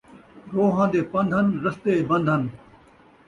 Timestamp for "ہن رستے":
1.39-1.93